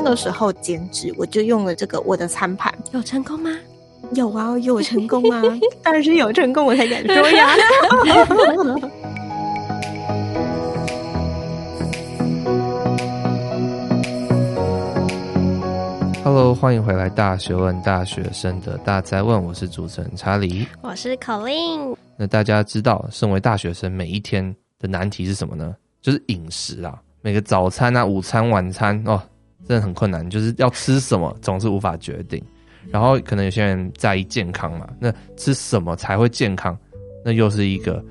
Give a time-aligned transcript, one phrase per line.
[0.00, 3.50] 那个时候减脂，我就用了这个我的餐盘，有成功吗？
[4.12, 5.42] 有啊，有成功啊，
[5.82, 7.48] 当然是有成功，我才敢说呀。
[16.22, 21.96] Hello，欢迎回来《大学问》大学生的大哉问，我是主持人查理，我是 Colin。
[22.16, 25.74] 那大家知道，身为大学生，每一天的难题是什么呢？
[26.00, 29.20] 就是饮食啊，每个早餐啊、午餐、晚餐哦，
[29.68, 32.42] 真的很困难，就是要吃什么总是无法决定。
[32.90, 36.76] 然后可能有些人在意健康嘛，那吃什么才会健康？
[37.22, 38.02] 那又是一个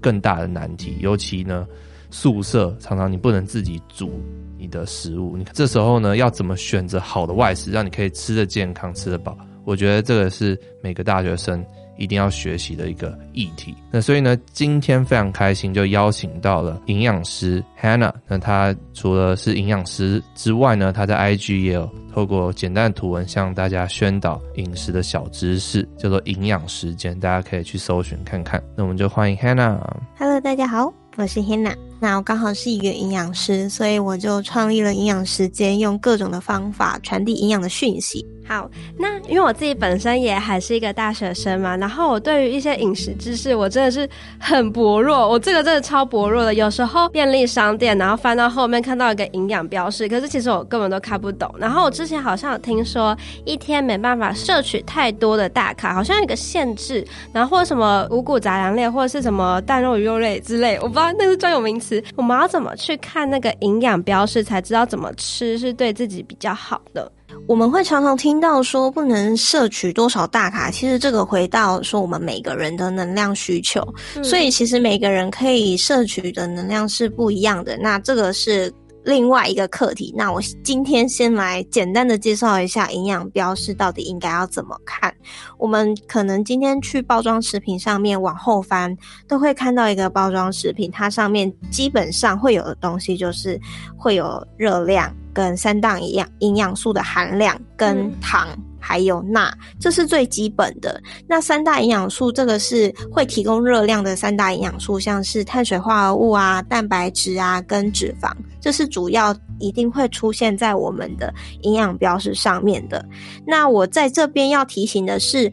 [0.00, 0.96] 更大的难题。
[0.98, 1.66] 尤其呢，
[2.10, 4.20] 宿舍常常你不能自己煮
[4.58, 9.38] 你的食物，你这时候呢，要怎么选择好的外食，让你可以吃得健康、吃得饱？
[9.64, 11.64] 我觉得这个是每个大学生。
[11.96, 13.74] 一定要学习的一个议题。
[13.90, 18.12] 那所以呢，今天非常开心，就邀请到了营养师 Hannah。
[18.26, 28.62] 那她除了是营养师之外呢，她在 IG 也有透过简单的图文向大家宣导饮食的小知识，叫做营养时间，大家可以去搜寻看看。
[28.76, 29.78] 那我们就欢迎 Hannah。
[30.18, 31.76] Hello，大家好，我是 Hannah。
[32.00, 38.26] 那我刚好是一个营养师，所以我就创立了营养时间，用各种的方法传递营养的讯息。
[38.46, 45.26] 好，那因为我自己本身也还是一个大学生嘛，然后我对于一些饮食知识，我真的是很薄弱。
[45.26, 46.54] 我这个真的超薄弱的。
[46.54, 51.52] 有时候便利商店，然后翻到后面看到一个营养标示，可是其实我根本都看不懂。
[51.58, 57.04] 然后我之前好像有听说，一天没办法摄取太多的大卡，好像有个限制。
[57.32, 62.02] 然后或者什么五谷杂粮类，或者是什么蛋肉鱼肉类之类，我不知道那是专有名词。
[62.14, 67.10] 我们要怎么去看那个营养标示，才知道怎么吃是对自己比较好的？
[67.46, 73.82] 我们会常常听到说不能摄取多少大卡，其实这个回到说我们每个人的能量需求，
[74.16, 77.76] 嗯、所以其实每个人可以摄取的能量是不一样的。
[77.76, 78.72] 那这个是。
[79.04, 85.14] 另外一个课题，那我今天先来简单的介绍一下营养标示到底应该要怎么看。
[85.58, 88.96] 我们可能今天去包装食品上面往后翻，
[89.28, 93.60] 都会看到一个包装食品，它上面基本上会有的东西就是
[93.96, 98.48] 会有热量跟三档营养营养素的含量跟糖。
[98.50, 99.50] 嗯还有钠，
[99.80, 101.00] 这是最基本的。
[101.26, 108.30] 那三大营养素，这个是会提供热量的三大营养素，像是碳水化合物啊、蛋白质啊跟脂肪，
[108.60, 113.02] 这是主要一定会出现在我们的营养标识上面的。
[113.46, 115.50] 那我在这边要提醒的是，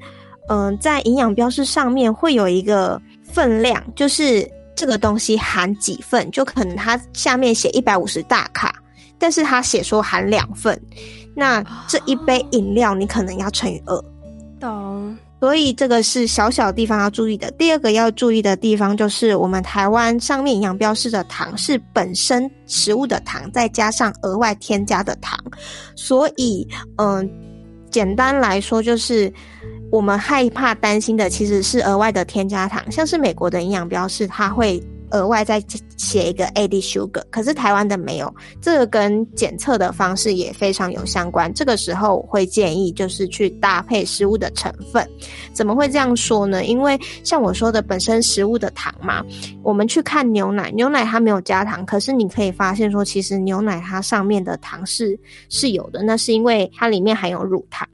[0.50, 8.76] 嗯、在营养标识上面会有一个分量，就是这个东西含几份，就可能它下面写一百五十大卡，
[9.18, 10.78] 但是它写说含两份。
[11.36, 14.04] 那这一杯饮料你可能要乘以二，
[14.60, 15.18] 懂？
[15.40, 17.50] 所以这个是小小地方要注意的。
[17.52, 25.40] 第二个要注意的地方就是，我们台湾上面营养标示的糖是本身食物的糖，再加上额外添加的糖。
[25.96, 27.30] 所以，嗯、呃，
[27.90, 29.34] 简单来说就是，
[29.92, 34.80] 我们害怕担心的其实是额外的添加糖，像是美国的营养标示，它会。
[35.12, 35.64] 额外再
[35.98, 41.54] 写一个 A D sugar，可是台湾的没有，这个跟检测的方式也非常有相关。
[41.54, 45.08] 这个时候我会建议就是去搭配食物的成分。
[45.54, 46.66] 怎么会这样说呢？
[46.66, 49.24] 因为像我说的，本身食物的糖嘛，
[49.64, 57.88] 我们去看牛奶，牛奶它没有加糖，可是你可以发现说，其实牛奶它上面的糖是是有的，那是因为它里面含有乳糖，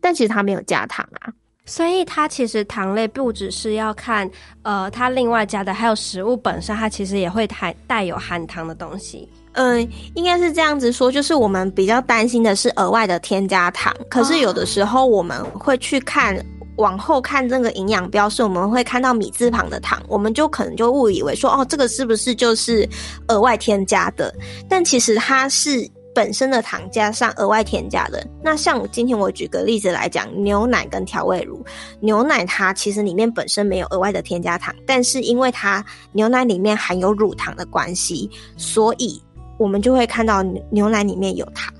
[0.00, 1.32] 但其实它没有加糖啊。
[1.68, 4.28] 所以它其实糖类不只是要看，
[4.62, 9.28] 呃，它另外加的，还有食物本身，它其实也会含带有含糖的东西。
[9.52, 13.94] 嗯，应该是这样子说，就是我们比较担心的是额外的添加糖。
[14.08, 16.42] 可是有的时候我们会去看，
[16.76, 22.88] 往后看这个营养标示，我们会看到米字旁的糖，我们就可能就误以为说，哦，这个是不是就是
[23.26, 24.34] 额外添加的？
[24.70, 25.86] 但其实它是。
[26.18, 31.64] 本身的糖加上额外添加的，那像今天我举个例子来讲，牛奶跟调味乳，
[32.00, 39.22] 牛奶它其实里面本身没有额外的添加糖，但是因为它牛奶里面含有乳糖的关系，所以
[39.60, 41.72] 我们就会看到牛奶里面有糖。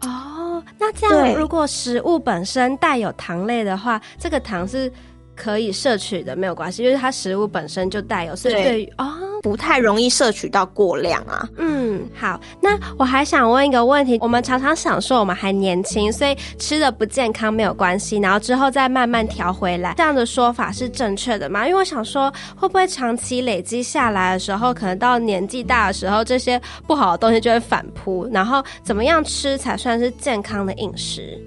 [0.00, 4.92] 哦，那这样如果食物本身带有糖类的话，这个糖是。
[5.40, 9.10] 可以摄取的没有关系，因为它食物本身就带有，所以对于哦
[9.42, 11.48] 不太容易摄取到过量啊。
[11.56, 21.66] 嗯，好，那我还想问一个问题，我们常常想说我们还年轻，所以吃的不健康没有关系，然后之后再慢慢调回来，这样的说法是正确的吗？
[21.66, 31.40] 因为我想说，会不会长期累积下来的时候，可能到年纪大的时候，这些不好的东西就会反扑，然后怎么样吃才算是健康的饮食？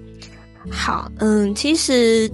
[0.71, 2.27] 好，嗯，其实。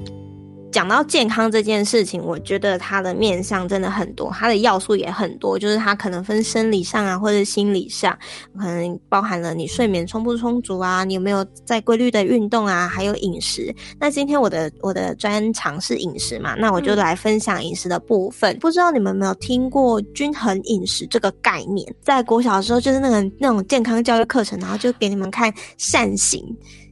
[0.71, 8.17] 讲到健康这件事情，我觉得它的面向真的很多，它的要素也很多，就是它可能分生理上啊，或者心理上，
[8.57, 13.73] 可能包含了你睡眠充不充足啊，你有没有在规律的运动啊，还有饮食。
[13.99, 18.53] 那今天我的我的专长是饮食嘛，那我就来分享饮食的部分。
[18.55, 21.93] 嗯、不知道你们有没有听过均衡饮食这个概念？
[22.01, 26.43] 在国小的时候，就是那个那种健康教育课程，然后就给你们看扇形。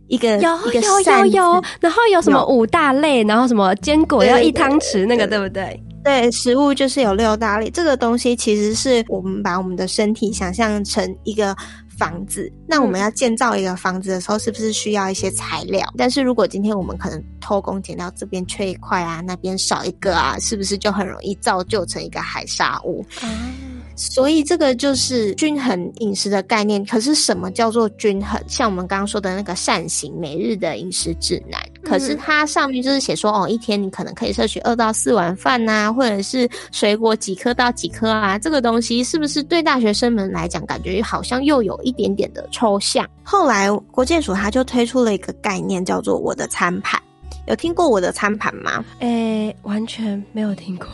[0.08, 5.82] 一个有有有有，然后有什么五大类，然后什么坚果要一汤匙，那个对不对？
[6.04, 7.70] 对，食物就是有六大类。
[7.70, 11.54] 这个东西其实是我们把我们的身体想象成一个
[11.98, 15.86] 房子，那我们要建造一个房子的时候，是不是需要一些材料？
[15.98, 23.06] 但是如果今天我们可能偷工减料，这边缺一块啊，那边少一个啊，是不是就很容易造就成一个海沙屋？
[23.22, 23.67] 嗯
[23.98, 26.86] 所以这个就是均衡饮食的概念。
[26.86, 28.40] 可是什么叫做均衡？
[28.48, 38.38] 像我们刚刚说的那个善行每日的饮食指南，可是它上面就是写说，哦，一天你可能可以摄取二到四碗饭呐，或者是水果几颗到几颗啊。
[38.38, 43.06] 这个东西是不是对大学生们来讲，感觉好像又有一点点的抽象？
[43.24, 47.02] 后来国健署他就推出了一个概念，叫做我的餐盘。
[47.48, 48.86] 有听过我的餐盘吗？
[49.00, 50.86] 诶，完全没有听过。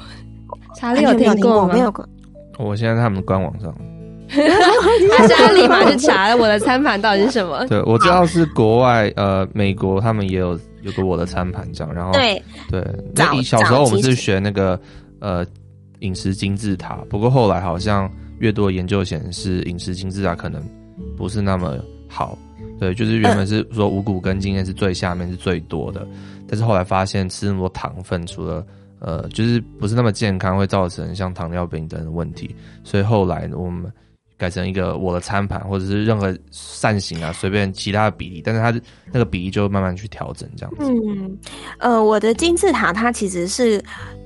[0.77, 1.73] 查理有听过吗？
[1.73, 2.07] 没有过。
[2.57, 3.75] 我现在在他们的官网上，
[4.29, 7.65] 他现在立马去查了我的餐盘到底是什么。
[7.67, 11.93] 对，我知道是国外，呃，美国他们也有有个我的餐盘这样。
[11.93, 12.85] 然后对对，
[13.15, 14.79] 那小时候我们是学那个
[15.19, 15.45] 呃
[15.99, 18.09] 饮食金字塔，不过后来好像
[18.39, 20.61] 越多研究显示饮食金字塔可能
[21.17, 21.77] 不是那么
[22.07, 22.37] 好。
[22.79, 26.05] 对，就是原本是说五谷根茎链是最下面是最多的，
[26.47, 28.65] 但是后来发现吃那么多糖分，除了
[29.03, 33.91] 呃，就是不是那么健康，会造成像糖尿病等等的问题，所以后来呢，我们
[34.37, 38.71] 改成一个我的餐盘，或者是任何扇形啊，随便其他的比例，但是它
[39.11, 40.85] 那个比例就慢慢去调整这样子。
[40.89, 41.37] 嗯，
[41.79, 43.83] 呃，我的金字塔它其实是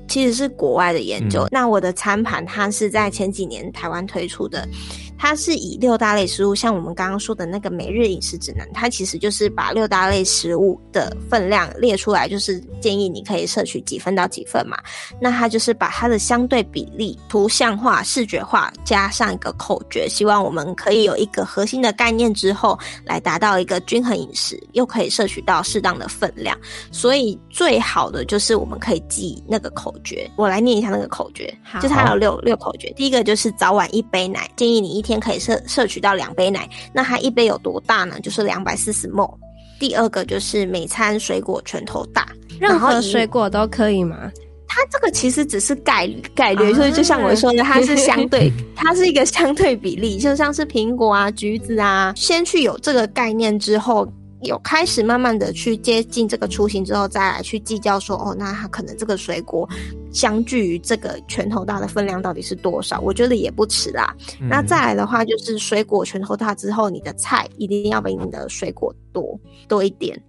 [0.07, 4.67] 其实是国外的研究，嗯、那我的餐盘它是在前几年台湾推出的。
[5.17, 14.77] 它是以六大类食物，像我们刚刚说的那个每日饮食指南，它其实就是把六大类食物的分量列出来，就是建议你可以摄取几份到几份嘛。
[15.19, 26.55] 那它就是把它的相对比例图像化、视觉化，加上一个口诀，希望我们可以有一个核心的概念之后，来达到一个均衡饮食，又可以摄取到适当的分量。
[26.91, 32.93] 所以最好的就是我们可以记那个口诀，我来念一下那个口诀，好就是它有六六口诀。
[32.95, 35.06] 第一个就是早晚一杯奶，建议你一。
[35.07, 38.19] 天可以摄摄取到两杯奶，那它一杯有多大呢？
[38.19, 39.33] 就是两百四十 ml。
[39.79, 42.27] 第二个就是每餐水果拳头大，
[42.59, 44.31] 任何水果都可以吗？
[44.67, 54.07] 它这个其实只是概率概率，所以就像我说的，它是 相对，它是一个相对比例，就像是苹果啊、橘子啊，先去有这个概念之后。
[54.41, 59.67] 有开始慢慢的去接近这个雏形之后，再来去计较说，哦，那它可能这个水果
[60.11, 62.99] 相距于这个拳头大的分量到底是多少？
[63.01, 64.15] 我觉得也不迟啦。
[64.39, 70.21] 嗯、那再来的话，就是水果拳头大之后，你的菜一定要比你的水果多多一点，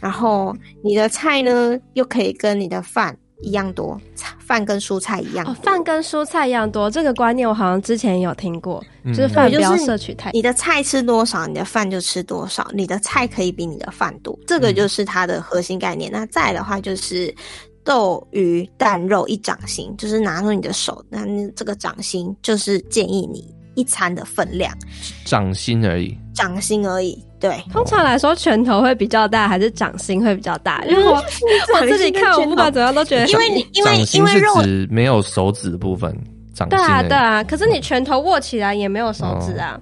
[0.00, 3.16] 然后你的菜呢，又可以跟你的饭。
[3.40, 4.00] 一样多，
[4.38, 5.54] 饭跟蔬菜一样多。
[5.54, 10.30] 饭、哦、跟蔬菜一样多，这个观念我好像之前有听过，嗯、就是饭不要摄取太。
[10.32, 12.66] 你的菜吃多少，你的饭就吃多少。
[12.72, 16.10] 你的菜可以比你的饭多，这个就是它的核心概念。
[16.10, 17.34] 嗯、那再的话就是
[17.82, 24.72] 豆鱼蛋肉一掌心，就是拿出你的手，那这个掌心就是建议你一餐的分量，
[25.24, 27.22] 掌心而已，掌心而已。
[27.40, 30.82] 对，通常来说，拳头会比较大，还是掌心会比较大？
[30.86, 31.14] 因为我
[31.80, 34.54] 我自己看，我不管怎样都觉得，因为你因为因为肉
[34.88, 36.10] 没有手指的部分，
[36.54, 36.78] 掌心。
[36.78, 39.78] 对啊对啊，可是你拳头握起来也没有手指啊。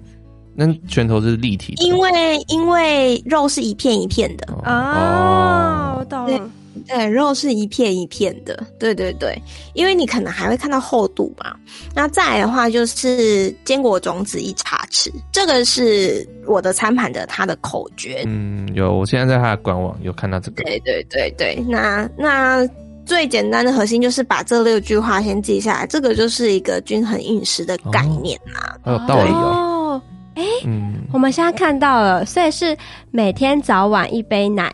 [0.54, 6.50] 那拳头是立体的，因为因为肉是一片一片的哦，我懂了。
[6.86, 9.36] 对，肉是一片一片的，对对对，
[9.74, 11.54] 因为你可能还会看到厚度嘛。
[11.94, 18.22] 那再来的话就是坚果种子一茶匙，这个是我的餐盘的它的口诀。
[18.26, 20.62] 嗯，有，我现在在它的官网有看到这个。
[20.64, 22.66] 对对对对，那那
[23.04, 28.76] 最简单的核心就是把这六句话先记下来，这个就是一个均衡饮食的概念啊。
[28.84, 30.02] 哦，有道理哦。
[30.34, 32.76] 哎，嗯，我们现在看到了，所以是
[33.10, 34.72] 每天早晚一杯奶。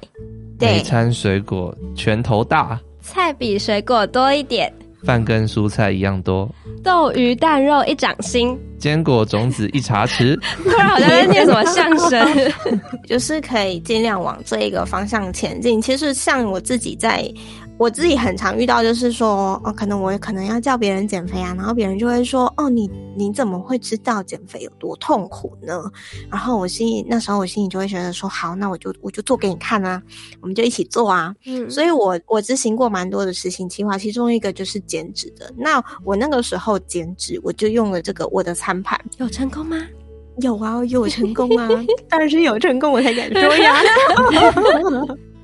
[0.60, 4.72] 每餐水果拳头大，菜比水果多一点，
[5.04, 6.48] 饭跟蔬菜一样多，
[6.82, 10.38] 豆鱼蛋肉一掌心，坚果种子一茶匙。
[10.64, 12.52] 突然好像在念什么相声，
[13.06, 15.80] 就是可以尽量往这一个方向前进。
[15.80, 17.24] 其实像我自己在
[17.78, 25.80] 我自己很常遇到，就是说，哦，可能我可能要叫别人减肥啊，然后别人就会说，哦，你你怎么会知道减肥有多痛苦呢？
[26.28, 30.02] 然后我心里那时候我心里就会觉得说，好，那我就我就做给你看啊，
[30.40, 31.32] 我们就一起做啊。
[31.47, 35.49] 嗯，所以我我执行过蛮多的实行计划，其中一个就是减脂的。
[35.56, 39.76] 那我那个时候减脂，我就用了这个我的餐盘，有成功吗？
[40.40, 41.68] 有啊，有成功啊，
[42.11, 43.76] 当然是有成功，我才敢说呀。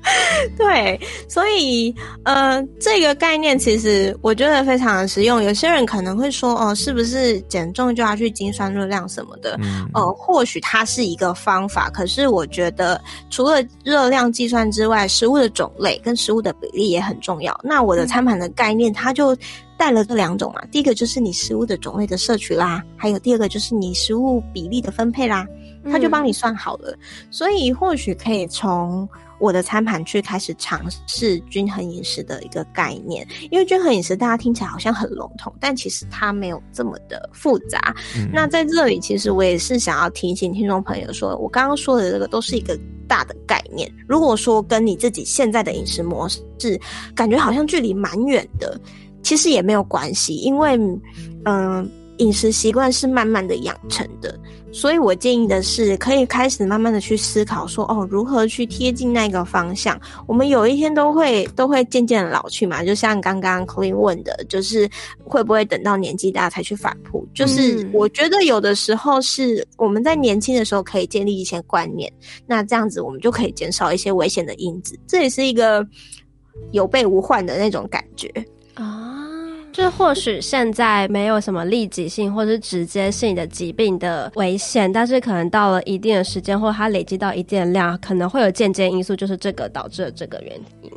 [0.57, 1.93] 对，所以
[2.23, 5.41] 呃，这个概念其实我觉得非常的实用。
[5.41, 9.57] 有些人可能会说，哦，是不是减重就要去精算热量什么的？
[9.61, 17.59] 嗯，呃，或许它是一个方法，可是我觉得除了热量计算之外，食物的种类跟食物的比例也很重要。
[17.63, 19.35] 那我的餐盘的概念，它就
[19.77, 20.63] 带了这两种嘛。
[20.71, 25.45] 第一个就是你食物的种类的摄取啦，还有第二个就是你食物比例的分配啦，
[25.91, 26.97] 它就帮你算好了。
[27.29, 29.07] 所以或许可以从。
[29.37, 37.93] 我的餐盘去开始尝试均衡饮食的一个概念，因为均衡饮食大家听起来好像很笼统，但其实它没有这么的复杂。
[38.15, 42.79] 嗯、那在这里，其实我也是想要提醒听众朋友说，我刚刚说的这个都是一个
[43.09, 43.93] 大的概念。
[44.07, 46.39] 如果说跟你自己现在的饮食模式
[47.13, 48.79] 感觉好像距离蛮远的，
[49.25, 50.79] 其实也没有关系，因为
[51.45, 54.39] 嗯，饮食习惯是慢慢的养成的。
[54.71, 59.99] 所以我建议的是，可以开始慢慢的去思考说，哦，如何去贴近那个方向。
[60.27, 64.87] 我们有一天都会都会渐渐的老去嘛，就像刚刚 Clean 问的，就是
[65.23, 67.25] 会不会等到年纪大才去反扑？
[67.33, 72.11] 就是我觉得有的时候是我们在年轻的时候可以建立一些观念，
[72.45, 75.87] 那这样子我们就可以减少一些危险的因子，这也是一个
[76.73, 78.43] 有备无患的那种感觉啊。
[79.75, 90.89] 就或许现在没有什么立即性或是直接性的疾病的危险，但是可能到了一定的时间，或它累积到一定的量，可能会有间接因素，就是这个导致了这个原因。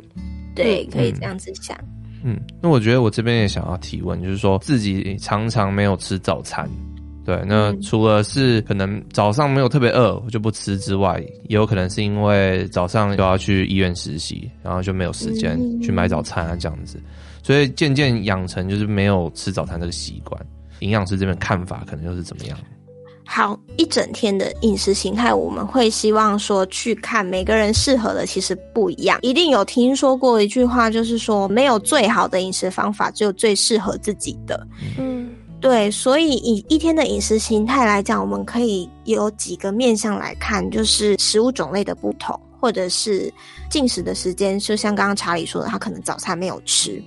[0.55, 1.77] 对，可以这样子想。
[2.23, 6.65] 嗯，那我觉得我这边也想要提问，就是说自己常常没有吃早餐，
[7.25, 16.97] 对，那除了是可能早上没有特别饿，我就不吃之外，也有可能是因为早上都要去医院实习，然后就没有时间去买早餐啊，这样子。
[17.49, 20.39] 所以渐渐养成就是没有吃早餐这个习惯，
[20.81, 22.55] 营养师这边看法可能又是怎么样？
[23.25, 29.17] 好，一整天的饮食形态，我们会希望说去看每个人适合的其实不一样。
[29.23, 34.67] 一定有听说过一句话，就是说没有最好的饮食方法，只有最适合自己的。
[34.99, 35.89] 嗯，对。
[35.89, 43.33] 所以以一天的饮食形态来讲，我们可以有几个面向来看，就是食物种类的不同，或者是
[43.71, 47.03] 进食的时间，就像刚刚查理说的，他可能早餐没有吃。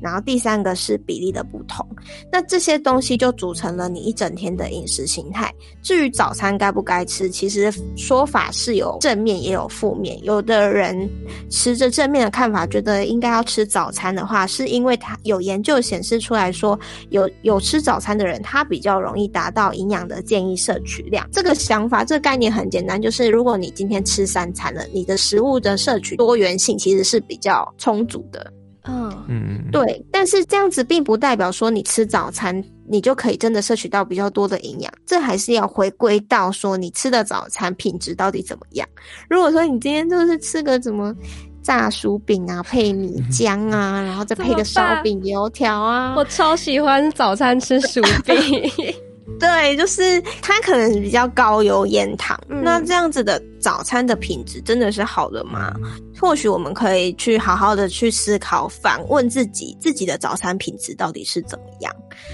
[0.00, 1.86] 然后第三个是比例的不同，
[2.30, 5.52] 那这些东西就组成了你一整天的饮食形态。
[5.82, 10.22] 至于早餐该不该吃，其实说法是有正面也有负面。
[10.24, 11.08] 有的人
[11.50, 16.78] 持着正面的看法，觉得应该要吃早餐的话，是因为他有研究显示出来说，
[17.10, 21.26] 有有吃早餐的人，他比较容易达到营养的建议摄取量。
[21.32, 28.52] 这个想法，这个概念很简单，就是如果你今天吃三餐了，你的食物的摄取多元性其实是比较充足的。
[28.84, 38.86] 嗯嗯，对，但是这样子并不代表说你吃早餐，你就可以真的摄取到比较多的营养，这还是要回归到说你吃的早餐品质到底怎么样。
[39.28, 41.14] 如果说你今天就是吃个什么
[41.62, 48.34] 炸薯饼啊，配米浆啊， 然后再配个烧饼、油条啊，我超喜欢早餐吃薯饼。
[49.40, 55.74] 对，就是它可能比较高油盐糖，嗯，那这样子的早餐的品质真的是好的吗？
[56.20, 61.92] 或许我们可以去好好的去思考，反问自己，自己的早餐品质到底是怎么样？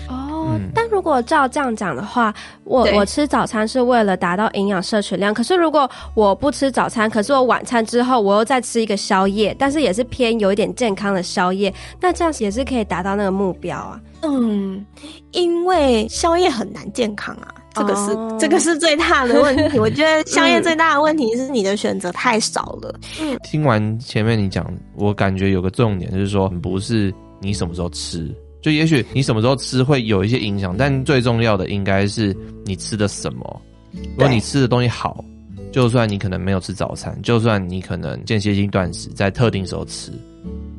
[0.08, 2.32] 哦，嗯，但如果照这样讲的话，
[2.64, 14.00] 我我吃早餐是为了达到营养摄取量，可是如果我不吃早餐，可是我晚餐之后我又再吃一个宵夜，但是也是偏有一点健康的宵夜，那这样也是可以达到那个目标啊。
[14.22, 14.84] 嗯，
[15.32, 18.38] 因为宵夜很难健康啊，这个是、oh.
[18.38, 19.78] 这个是最大的问题。
[19.80, 22.94] 我觉得宵夜最大的问题是你的选择太少了。
[23.20, 28.30] 嗯，听完前面你讲，我感觉有个重点就是说，不是你什么时候吃，
[28.60, 33.62] 就也许你什么时候吃会有一些影响，但最重要的应该是你吃的什么。
[33.92, 35.24] 如果你吃的东西好，
[35.72, 40.12] 就算你可能没有吃早餐，就算你可能间歇性断食在特定时候吃，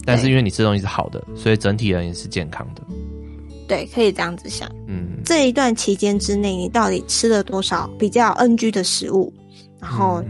[0.06, 2.82] 但是因为你吃的东西是好的，所以整体而言是健康的。
[3.68, 4.70] 对，可以这样子想。
[4.88, 9.34] 嗯，这一段期间之内，你到底吃了多少比较 NG 的食物？
[9.80, 10.24] 然后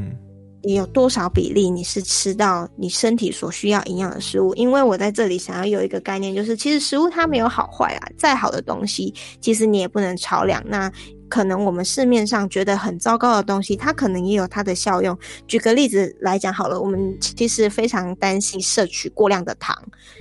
[0.63, 4.53] 你有多少比例你是吃到你身体所需要营养的食物？
[4.55, 10.63] 因为我在这里想要有一个概念，就是其实食物它没有好坏啊，再好的东西，其实你也不能超量。
[10.65, 10.91] 那
[11.29, 15.17] 可能我们市面上觉得很糟糕的东西，它可能也有它的效用。
[15.47, 19.75] 举个例子来讲好了，我们其实非常担心摄取过量的糖，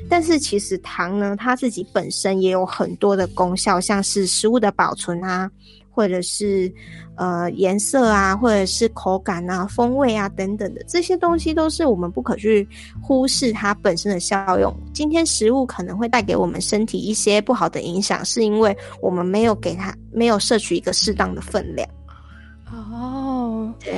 [0.08, 5.50] 但是其实糖呢，它自己本身也有很多的功效，像是食物的保存啊。
[5.90, 6.72] 或者是
[7.16, 12.66] 呃颜色啊，或者是口感啊、风味啊等等的这些东西，都是我们不可去
[13.02, 14.74] 忽视它本身的效用。
[14.94, 21.88] 今天食物可能会带给我们身体一些不好的影响，是因为我们没有给它没有摄取一个适当的分量。
[23.82, 23.92] 对。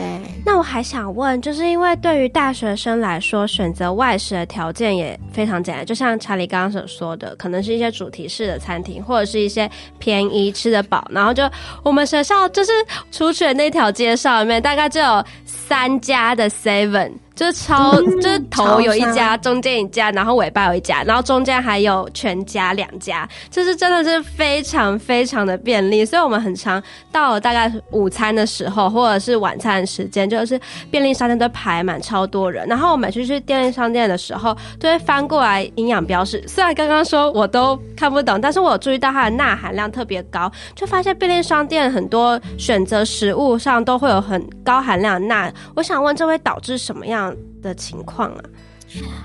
[0.45, 11.07] 那我还想问，就是因为对于大学生来说，选择外食的条件也非常简单，就像查理刚刚所说的，可能是一些主题式的餐厅，或者是一些便宜吃得饱。
[11.11, 11.49] 然后就
[11.83, 12.73] 我们学校就是
[13.11, 17.13] 出去的那条街上面，大概就有三家的 Seven。
[17.35, 26.05] 就超，嗯、就头有一家，中间一家，然后尾巴有一家，然后中间还有全家两家，就是真的是非常非常的便利。
[26.05, 30.61] 所以我们很常到了大概午餐的时候，或者是晚餐的时间，就是
[30.91, 32.67] 便利商店都排满超多人。
[32.67, 36.43] 然后我们去去便利商店的时候，就会翻过来营养标示。
[36.47, 45.53] 虽然刚刚说我都看不懂，但是我有注意到它的钠含量特别高，就发现便利商店很多选择食物上都会有很高含量钠。
[45.75, 47.22] 我想问，这会导致什么样
[47.63, 48.43] 的情况啊，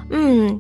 [0.10, 0.60] 嗯，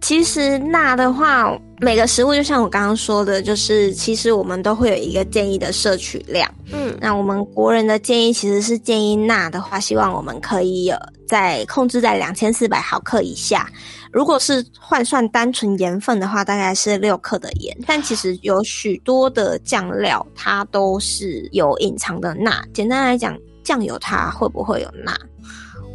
[0.00, 6.50] 其实钠的话，每个食物就像我刚刚说的，就是其实我们都会有一个建议的摄取量。
[6.72, 13.68] 嗯，那我们国人的建议其实是建议钠的话，希望我们可以有在控制在两千四百毫克以下。
[14.12, 17.76] 如果是换算单纯盐分的话，大概是六克的盐。
[17.84, 22.64] 但其实有许多的酱料，它都是有隐藏的钠。
[22.72, 25.12] 简单来讲，酱油它会不会有钠？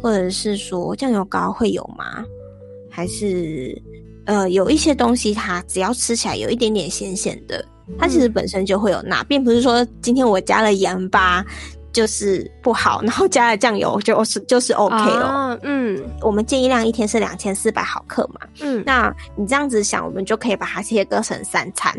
[0.00, 2.24] 或者是说酱油膏会有吗？
[2.90, 3.80] 还是
[4.24, 7.64] 呃有一些东西它只要吃起来有一点点咸咸的，
[7.98, 11.44] 它其实本身就会有钠，并不是说今天我加了盐巴
[11.92, 15.58] 就是不好， 然后加了酱油就是就是 OK 了。
[15.62, 18.40] 嗯，我们建议量一天是两千四百毫克嘛。
[18.60, 21.94] 嗯，那你这样子想，我们就可以把它切割成三餐。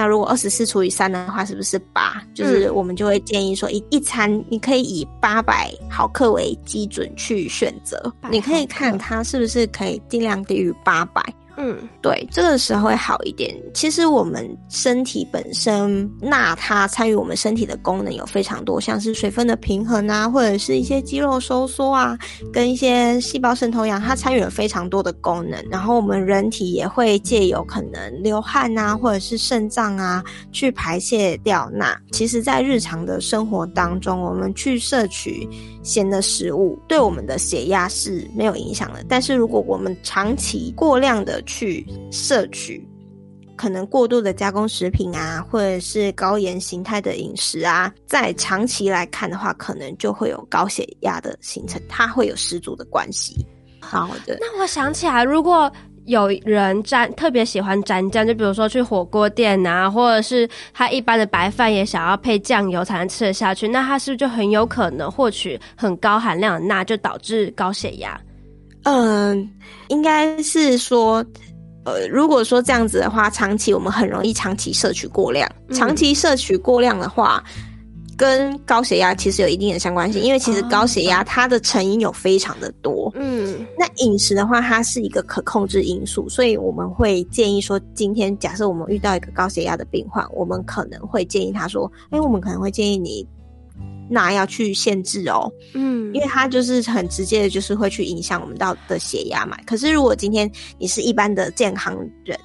[0.00, 2.22] 那如果二十四除以三的话，是不是八？
[2.32, 11.22] 就是我们就会建议说一，一一餐你可以以八百毫克为基准去选择，你可以看它是不是可以尽量低于八百。
[11.62, 13.54] 嗯，对，这个时候会好一点。
[13.74, 22.18] 其实我们身体本身钠它参与我们身体的功能有非常多，像是水分的平衡啊，或者是一些肌肉收缩啊，
[22.50, 25.62] 跟一些细胞渗透氧，它参与了非常多的功能。
[25.70, 31.94] 然后我们人体也会借由可能流汗啊，或者是肾脏啊，去排泄掉钠。
[32.10, 35.46] 其实，在日常的生活当中，我们去摄取
[35.82, 39.04] 咸的食物，对我们的血压是没有影响的。
[39.06, 42.86] 但是如果我们长期过量的去摄取
[43.56, 53.44] 可能过度的加工食品啊，或者是高盐形态的饮食啊，在长期来看的话，可能就会有高血压的形成，它会有十足的关系。
[53.80, 55.70] 好的，那我想起来，如果
[56.06, 68.18] 有人沾特别喜欢沾酱，就比如说去火锅店啊，或者是他一般的白饭也想要配酱油才能吃得下去，那他是不是就很有可能获取很高含量的钠，就导致高血压？
[68.84, 69.50] 嗯，
[69.88, 71.24] 应该是说，
[71.84, 83.12] 呃，如果说这样子的话，长期我们很容易长期摄取过量，长期摄取过量的话，嗯、跟高血压其实有一定的相关性，因为其实高血压它的成因有非常的多。
[83.16, 93.26] 嗯，那饮食的话，它是一个可控制因素，所以我们会建议说，今天假设我们遇到一个高血压的病患，我们可能会建议他说，哎、欸，我们可能会建议你。
[94.10, 99.56] 那要去限制哦，嗯，因为它就是很直接的，就是会去影响我们到的血压嘛。
[99.64, 102.38] 可是如果今天你是一般的健康人，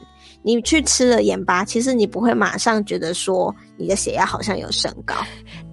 [0.44, 5.16] 你去吃了盐巴，其实你不会马上觉得说你的血压好像有升高，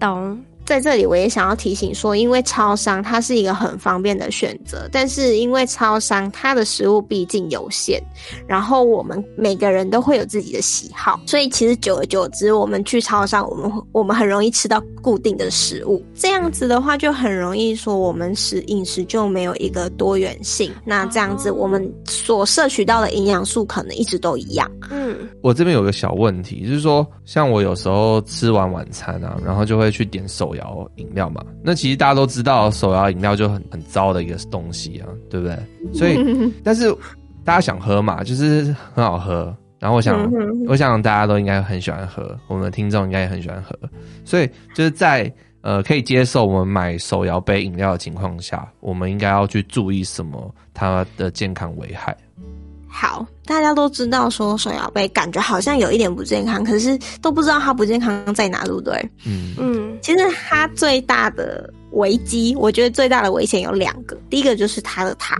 [0.01, 0.43] 懂？
[0.65, 8.01] 在这里，我也想要提醒说，因为超商它是一个很方便的选择，但是因为超商它的食物毕竟有限，
[8.47, 24.71] 然后我们每个人都会有自己的喜好，所以其实久而久之，我们去超商，我们我们很容易吃到固定的食物，这样子的话就很容易说我们食饮食就没有一个多元性，那这样子我们所摄取到的营养素可能一直都一样。
[24.91, 30.53] 嗯，我这边有个小问题，就是说，像我有时候吃完晚餐啊，然后就会去点手。
[30.53, 35.57] 摇饮料嘛，那其实大家都知道，手摇饮料就很很糟的一个东西啊，对不对？
[35.95, 36.19] 所以，
[36.63, 36.95] 但是
[37.43, 39.57] 大家想喝嘛，就是很好喝。
[39.83, 40.31] 然后我想，
[40.69, 43.77] 我想大家都应该很喜欢喝，我们的听众应该也很喜欢喝。
[44.25, 52.17] 所以，就是在呃可以接受我们买手摇杯饮料的情况下，我们应该要去注意什么它的健康危害？
[52.87, 58.95] 好，大家都知道说手摇杯感觉好像有一点不健康，可是都不知道它不健康在哪，对不对？
[59.27, 65.37] 嗯嗯，其实它最大的危机，我觉得最大的危险有两个，第一个就是它的糖。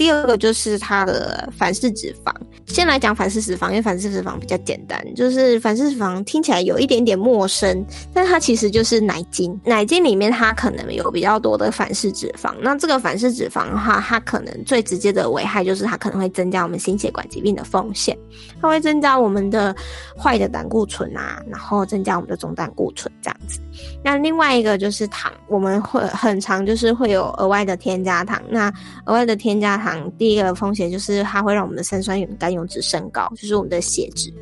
[0.00, 2.32] 第二个就是它的反式脂肪。
[2.66, 4.98] 先来讲反式脂肪，因为反式脂肪比较简单。
[5.14, 7.84] 就是反式脂肪听起来有一点点陌生，
[8.14, 9.60] 但它其实就是奶精。
[9.62, 12.54] 奶精里面它可能有比较多的反式脂肪。
[12.62, 18.16] 那这个反式脂肪的话，它可能最直接的危害就是它可能会增加我们心血管疾病的风险。
[18.58, 19.76] 它会增加我们的
[20.16, 23.60] 坏的胆固醇啊，然后增加我们的总胆固醇这样子。
[24.02, 28.40] 那另外一个就是糖，我们会很常就是会有额外的添加糖。
[28.48, 28.72] 那
[29.04, 29.89] 额外的添加糖。
[30.18, 34.32] 第一个风险就是它会让我们的三酸甘油脂升高，就是我们的血脂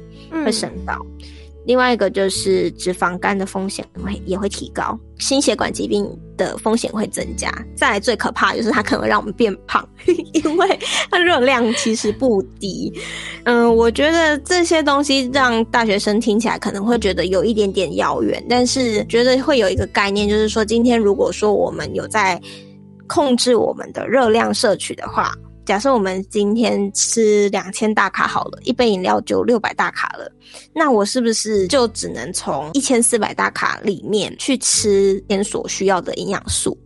[0.45, 0.95] 会升高。
[1.21, 1.27] 嗯、
[1.65, 7.53] 另外一个就是脂肪肝的风险会也会提高，心血管疾病的风险会增加。
[7.77, 9.87] 再来最可怕的就是它可能会让我们变胖，
[10.33, 10.79] 因为
[11.11, 12.93] 它热量其实不低。
[13.45, 22.41] 嗯，我觉得这些东西让大学生听起来可能会觉得有一点点遥远，但是觉得会有一个概念，就是说今天如果说我们有在。
[23.09, 30.31] 控制我们的热量摄取的话，假设我们今天吃两千大卡好了，一杯饮料就六百大卡了，
[30.75, 36.79] 那我是不是就只能从一千四百大卡里面去吃天所需要的营养素？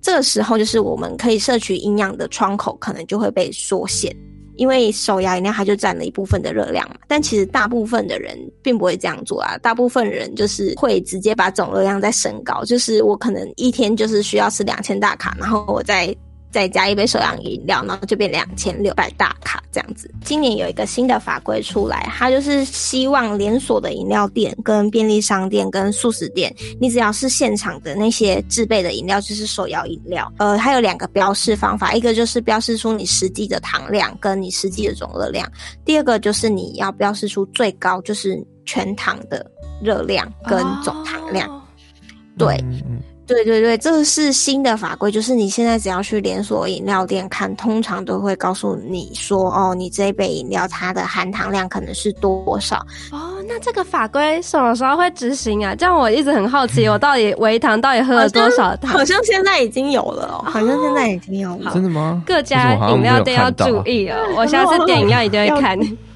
[0.00, 4.14] 这个时候就是我们可以摄取营养的窗口可能就会被缩限。
[4.62, 16.14] 因为手摇饮料它就占了一部分的热量嘛，但其实大部分的人并不会这样做啊，大部分人就是会直接把总热量再升高，就是我可能一天就是需要吃两千大卡，然后我再。
[16.52, 20.08] 再加一杯手摇饮料，然后就变两千六百大卡这样子。
[20.22, 30.30] 今年有一个新的法规出来，它就是希望连锁的饮料店、跟便利商店、跟素食店，你只要是现场的那些制备的饮料，就是手摇饮料。
[30.38, 35.50] 呃，它有两个标示方法，一个就是标示出你实际的糖量跟你实际的总热量，
[35.86, 39.50] 第二个就是你要标示出最高就是全糖的
[39.82, 41.48] 热量跟总糖量。
[42.36, 42.62] 对。
[43.26, 52.76] 对对对，这个是新的法规，就是你现在只要去连锁饮料店看，通常都会告诉你说，哦，你这一杯饮料它的含糖量可能是多少。
[53.12, 55.74] 哦，那这个法规什么时候会执行啊？
[55.74, 58.90] 这样我一直很好奇，我到底微糖到底喝了多少糖？
[58.90, 61.70] 好像，好像现在已经有了哦，好像现在已经有了。
[61.72, 62.22] 真的吗？
[62.26, 65.78] 各家饮料店要注意哦，我下次点饮料一定会看。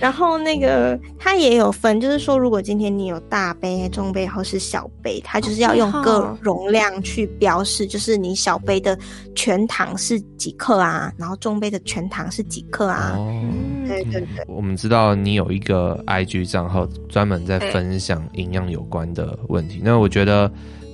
[0.00, 8.98] 然后那个它也有分，就是说，如果今天你有大杯、中杯或是小杯，它就是要用各容量去标示，就是你小杯的
[9.34, 13.14] 全糖是几克啊，然后中杯的全糖是几克啊。
[13.16, 13.42] 哦，
[13.86, 14.44] 对对对。
[14.48, 20.50] 我们知道你有一个 IG 账号专门在分享营养有关的问题，那我觉得。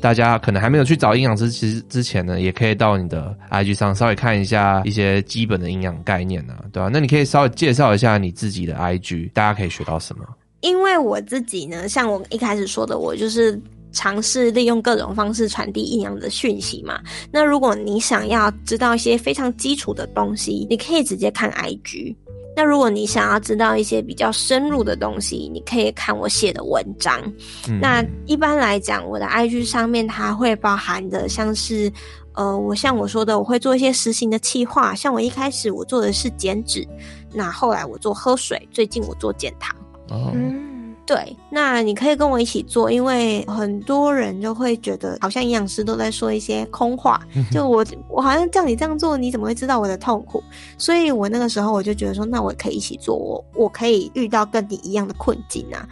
[0.07, 6.89] 大家可能还没有去找营养师，其实之前呢，也可以到你的 IG 上稍微看一下一些基本的营养概念啊，对吧？
[6.93, 10.25] 那你可以稍微介绍一下你自己的 IG，大家可以学到什么？
[10.61, 17.01] 因为我自己呢，像我一开始说的，我就是尝试利用各种方式传递营养的讯息嘛。
[17.33, 22.15] 那如果你想要知道一些非常基础的东西，你可以直接看 IG。
[22.57, 27.21] 那如果你想要知道一些比较深入的东西，你可以看我写的文章。
[27.69, 27.79] 嗯。
[27.79, 31.93] 那一般来讲，我的 IG 上面它会包含的像是，
[32.33, 34.95] 呃，我像我说的，我会做一些实行的企划。
[34.95, 36.89] 像我一开始我做的是减脂，
[37.31, 39.77] 那后来我做喝水，最近我做减糖。
[40.09, 40.33] 哦。
[40.35, 40.76] 嗯
[41.07, 47.21] 对，那你可以跟我一起做，因为很多人就会觉得好像营养师都在说一些空话，
[47.53, 50.43] 就我我好像叫你这样做，你怎么会知道我的痛苦？
[50.77, 55.89] 所以我那个时候我就觉得说，那我可以一起做，我我可以遇到跟你一样的困境啊。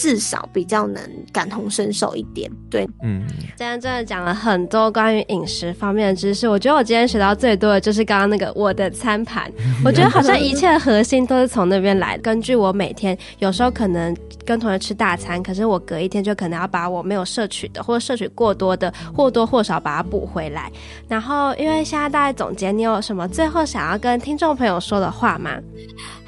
[0.00, 3.22] 至少比较能感同身受一点，对，嗯，
[3.54, 9.52] 今天真的讲了很多关于饮食方面的知识，我觉得我今天学到最多的就是刚刚那个我的餐盘，
[9.84, 12.22] 我觉得好像一切的核心都是从那边来的。
[12.22, 20.72] 根据我每天有时候可能跟同学吃大餐，可是我隔一天就可能要把我没有摄取的或者摄取过多的或多或少把它补回来。
[21.08, 25.58] 然后，因为现在大概总结，你有什么最后想要跟听众朋友说的话吗？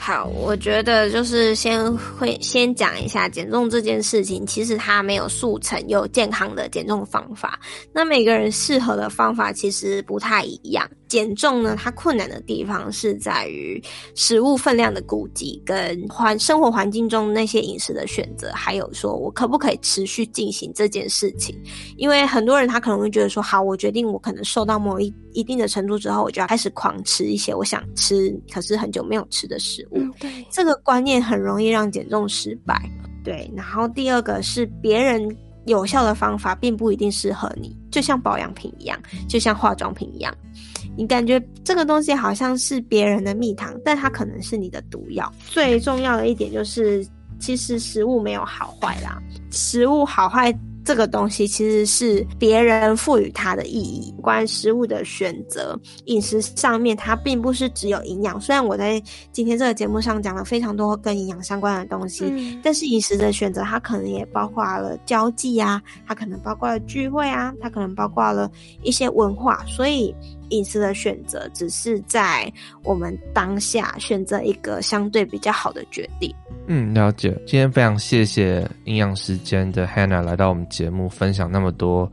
[0.04, 7.56] 好，我觉得就是先会先讲一下减重这件事情，其实它没有速成又健康的减重方法。
[7.92, 10.90] 那每个人适合的方法其实不太一样。
[11.12, 13.78] 减重呢，它困难的地方是在于
[14.14, 21.54] 食物分量的估计，跟环生活环境中那些饮食的选择，还有说我可不可以持续进行这件事情。
[21.98, 29.98] 因为很多人他可能会觉得说，好，我决定我可能瘦到某一一定的程度之后，我就要开始狂吃一些我想吃可是很久没有吃的食物。
[29.98, 32.80] 嗯，对，这个观念很容易让减重失败。
[33.22, 35.28] 对，然后第二个是别人
[35.66, 38.98] 有效的方法并不一定适合你，就像保养品一样，
[39.28, 40.34] 就像化妆品一样。
[40.96, 45.32] 你感觉这个东西好像是别人的蜜糖，但它可能是你的毒药。
[45.46, 47.06] 最重要的一点就是，
[47.38, 50.52] 其实食物没有好坏啦，食物好坏。
[50.84, 54.12] 这个东西其实是别人赋予它的意义。
[54.20, 58.40] 关于食物的选择，饮食上面它并不是只有营养。
[58.40, 59.00] 虽然我在
[59.30, 68.50] 今天这个节目上讲了非常多跟营养相关的东西，嗯、但是饮食的选择它可能也包括了交际啊，它可能包括了聚会啊，它可能包括了
[68.82, 69.64] 一些文化。
[69.68, 70.12] 所以
[70.52, 72.50] 饮食的选择只是在
[72.84, 76.32] 我们当下选择一个相对比较好的决定。
[76.66, 77.30] 嗯，了解。
[77.46, 82.10] 今天非常谢谢营养时间的 Hannah 来到我们节目，分享那么多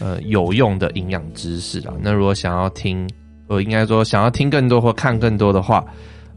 [0.00, 1.94] 呃有用的营养知识啊。
[2.00, 3.08] 那如果想要听，
[3.48, 5.84] 我应该说想要听更多或看更多的话，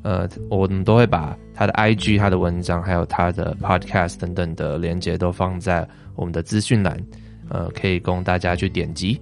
[0.01, 7.01] 呃，我们都会把他的 IG、他的文章，还有他的 Podcast 等等的连接都放在我们的资讯栏，
[7.49, 9.19] 呃，可以供大家去点击。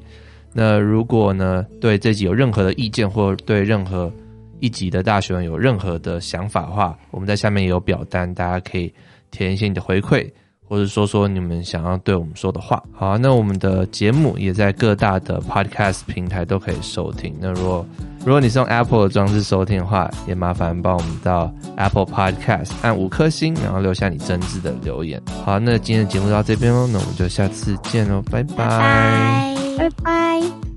[0.53, 4.11] 那如果呢，对这集有任何的意见或对任何
[4.59, 8.93] 一集的大学有任何的想法的话，我们在下面也有表单，大家可以
[9.31, 10.29] 填一些你的回馈，
[10.65, 12.81] 或者说说你们想要对我们说的话。
[12.93, 17.35] 好，那我们的节目也在各大的 podcast 平台都可以收听。
[17.39, 17.85] 那如果
[18.25, 25.21] 如果你是用 Apple 的装置收听的话，也麻烦帮我们到 Apple Podcast 按五颗星，然后留下你真挚的留言。
[25.43, 29.55] 好，那今天的节目就到这边喽，那我们就下次见喽，拜拜，拜拜。
[29.77, 30.72] 拜拜。